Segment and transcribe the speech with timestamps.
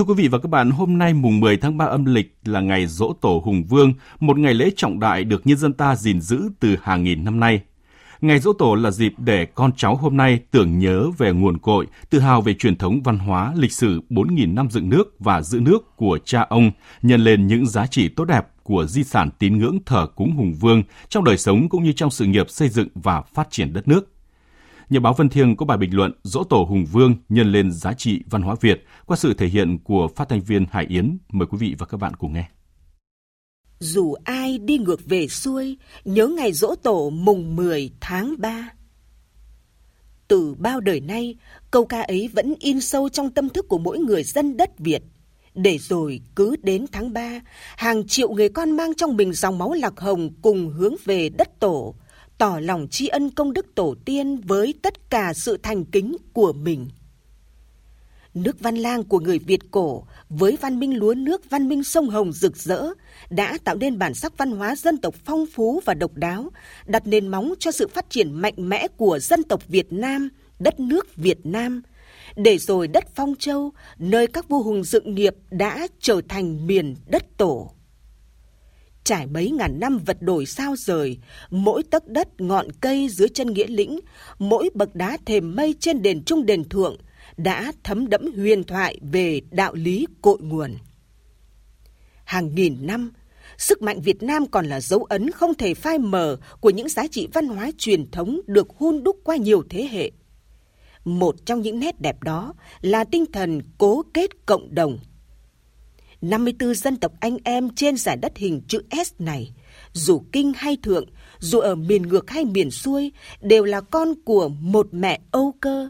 [0.00, 2.60] Thưa quý vị và các bạn, hôm nay mùng 10 tháng 3 âm lịch là
[2.60, 6.20] ngày dỗ tổ Hùng Vương, một ngày lễ trọng đại được nhân dân ta gìn
[6.20, 7.60] giữ từ hàng nghìn năm nay.
[8.20, 11.86] Ngày dỗ tổ là dịp để con cháu hôm nay tưởng nhớ về nguồn cội,
[12.10, 15.60] tự hào về truyền thống văn hóa, lịch sử 4.000 năm dựng nước và giữ
[15.60, 16.70] nước của cha ông,
[17.02, 20.54] nhân lên những giá trị tốt đẹp của di sản tín ngưỡng thờ cúng Hùng
[20.60, 23.88] Vương trong đời sống cũng như trong sự nghiệp xây dựng và phát triển đất
[23.88, 24.08] nước.
[24.90, 27.92] Nhà báo Vân Thiêng có bài bình luận dỗ tổ Hùng Vương nhân lên giá
[27.92, 31.18] trị văn hóa Việt qua sự thể hiện của phát thanh viên Hải Yến.
[31.28, 32.48] Mời quý vị và các bạn cùng nghe.
[33.78, 38.68] Dù ai đi ngược về xuôi, nhớ ngày dỗ tổ mùng 10 tháng 3.
[40.28, 41.36] Từ bao đời nay,
[41.70, 45.02] câu ca ấy vẫn in sâu trong tâm thức của mỗi người dân đất Việt.
[45.54, 47.40] Để rồi cứ đến tháng 3,
[47.76, 51.60] hàng triệu người con mang trong mình dòng máu lạc hồng cùng hướng về đất
[51.60, 51.94] tổ,
[52.40, 56.52] tỏ lòng tri ân công đức tổ tiên với tất cả sự thành kính của
[56.52, 56.88] mình.
[58.34, 62.10] Nước Văn Lang của người Việt cổ với văn minh lúa nước văn minh sông
[62.10, 62.86] Hồng rực rỡ
[63.30, 66.50] đã tạo nên bản sắc văn hóa dân tộc phong phú và độc đáo,
[66.86, 70.80] đặt nền móng cho sự phát triển mạnh mẽ của dân tộc Việt Nam, đất
[70.80, 71.82] nước Việt Nam.
[72.36, 76.96] Để rồi đất Phong Châu, nơi các vua hùng dựng nghiệp đã trở thành miền
[77.06, 77.70] đất tổ.
[79.10, 81.18] Trải mấy ngàn năm vật đổi sao rời,
[81.50, 84.00] mỗi tấc đất ngọn cây dưới chân nghĩa lĩnh,
[84.38, 86.96] mỗi bậc đá thềm mây trên đền trung đền thượng–
[87.36, 90.76] đã thấm đẫm huyền thoại về đạo lý cội nguồn.
[92.24, 93.12] Hàng nghìn năm,
[93.58, 97.06] sức mạnh Việt Nam còn là dấu ấn không thể phai mờ của những giá
[97.10, 100.10] trị văn hóa truyền thống được hun đúc qua nhiều thế hệ.
[101.04, 104.98] Một trong những nét đẹp đó là tinh thần cố kết cộng đồng.
[106.20, 109.52] 54 dân tộc anh em trên giải đất hình chữ S này,
[109.92, 111.04] dù kinh hay thượng,
[111.38, 115.88] dù ở miền ngược hay miền xuôi, đều là con của một mẹ Âu cơ,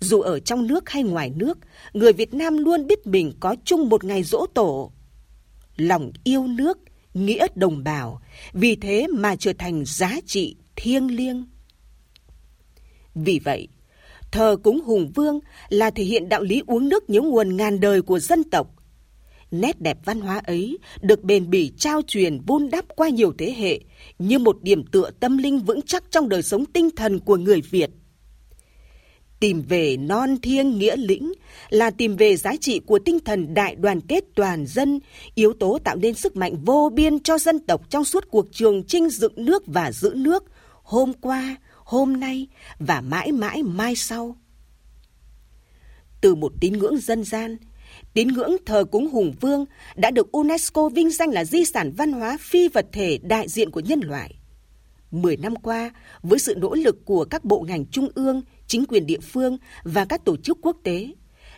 [0.00, 1.58] dù ở trong nước hay ngoài nước,
[1.92, 4.92] người Việt Nam luôn biết mình có chung một ngày dỗ tổ.
[5.76, 6.78] Lòng yêu nước,
[7.14, 8.20] nghĩa đồng bào,
[8.52, 11.46] vì thế mà trở thành giá trị thiêng liêng.
[13.14, 13.68] Vì vậy,
[14.30, 18.02] thờ cúng hùng vương là thể hiện đạo lý uống nước nhớ nguồn ngàn đời
[18.02, 18.77] của dân tộc.
[19.50, 23.54] Nét đẹp văn hóa ấy được bền bỉ trao truyền vun đắp qua nhiều thế
[23.58, 23.80] hệ
[24.18, 27.60] như một điểm tựa tâm linh vững chắc trong đời sống tinh thần của người
[27.60, 27.90] Việt
[29.40, 31.32] tìm về non thiêng nghĩa lĩnh
[31.68, 35.00] là tìm về giá trị của tinh thần đại đoàn kết toàn dân,
[35.34, 38.84] yếu tố tạo nên sức mạnh vô biên cho dân tộc trong suốt cuộc trường
[38.86, 40.44] chinh dựng nước và giữ nước
[40.82, 42.46] hôm qua, hôm nay
[42.78, 44.36] và mãi mãi mai sau.
[46.20, 47.56] Từ một tín ngưỡng dân gian,
[48.14, 49.64] tín ngưỡng thờ cúng hùng vương
[49.96, 53.70] đã được UNESCO vinh danh là di sản văn hóa phi vật thể đại diện
[53.70, 54.34] của nhân loại.
[55.10, 55.90] Mười năm qua,
[56.22, 60.04] với sự nỗ lực của các bộ ngành trung ương, chính quyền địa phương và
[60.04, 61.08] các tổ chức quốc tế,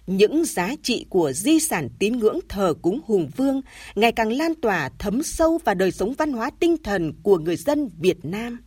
[0.06, 3.60] những giá trị của di sản tín ngưỡng thờ cúng hùng vương
[3.94, 7.56] ngày càng lan tỏa thấm sâu vào đời sống văn hóa tinh thần của người
[7.56, 8.58] dân Việt Nam.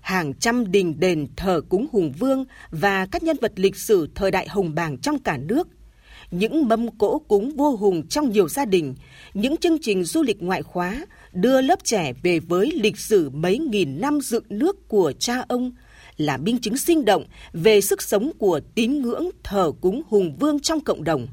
[0.00, 4.30] Hàng trăm đình đền thờ cúng hùng vương và các nhân vật lịch sử thời
[4.30, 5.68] đại hồng bàng trong cả nước
[6.30, 8.94] những mâm cỗ cúng vua hùng trong nhiều gia đình,
[9.34, 13.58] những chương trình du lịch ngoại khóa đưa lớp trẻ về với lịch sử mấy
[13.58, 15.72] nghìn năm dựng nước của cha ông
[16.16, 20.60] là minh chứng sinh động về sức sống của tín ngưỡng thờ cúng hùng vương
[20.60, 21.26] trong cộng đồng.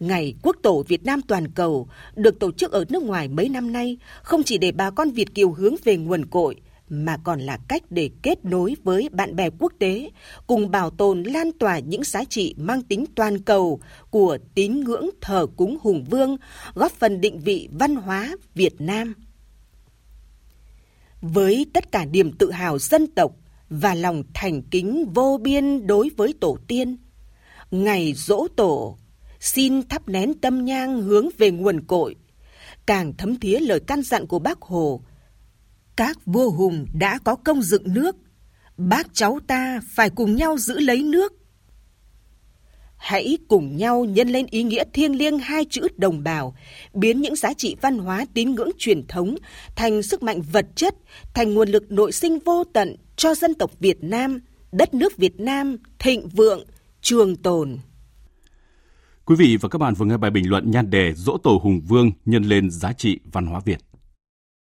[0.00, 3.72] Ngày Quốc tổ Việt Nam toàn cầu được tổ chức ở nước ngoài mấy năm
[3.72, 6.56] nay không chỉ để bà con Việt Kiều hướng về nguồn cội
[6.88, 10.10] mà còn là cách để kết nối với bạn bè quốc tế,
[10.46, 13.80] cùng bảo tồn lan tỏa những giá trị mang tính toàn cầu
[14.10, 16.36] của tín ngưỡng thờ cúng hùng vương,
[16.74, 19.14] góp phần định vị văn hóa Việt Nam.
[21.20, 23.32] Với tất cả niềm tự hào dân tộc
[23.68, 26.96] và lòng thành kính vô biên đối với tổ tiên,
[27.70, 28.98] ngày dỗ tổ,
[29.40, 32.14] xin thắp nén tâm nhang hướng về nguồn cội,
[32.86, 35.02] càng thấm thía lời căn dặn của bác Hồ–
[35.96, 38.16] các vua hùng đã có công dựng nước,
[38.76, 41.32] bác cháu ta phải cùng nhau giữ lấy nước.
[42.96, 46.56] Hãy cùng nhau nhân lên ý nghĩa thiêng liêng hai chữ đồng bào,
[46.94, 49.34] biến những giá trị văn hóa tín ngưỡng truyền thống
[49.76, 50.94] thành sức mạnh vật chất,
[51.34, 54.40] thành nguồn lực nội sinh vô tận cho dân tộc Việt Nam,
[54.72, 56.64] đất nước Việt Nam thịnh vượng,
[57.00, 57.78] trường tồn.
[59.24, 61.80] Quý vị và các bạn vừa nghe bài bình luận nhan đề Dỗ tổ Hùng
[61.88, 63.78] Vương nhân lên giá trị văn hóa Việt.